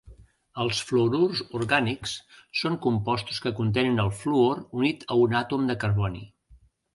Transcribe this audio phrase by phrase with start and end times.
[0.61, 2.13] Els fluorurs orgànics
[2.61, 6.25] són compostos que contenen el fluor unit a un àtom de carboni.